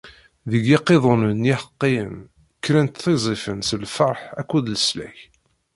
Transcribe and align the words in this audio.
Deg 0.51 0.63
yiqiḍunen 0.69 1.37
n 1.43 1.51
iḥeqqiyen, 1.53 2.13
kkrent 2.57 2.99
tiẓẓifin 3.03 3.59
s 3.67 3.71
lferḥ 3.83 4.19
akked 4.39 4.65
leslak. 4.73 5.17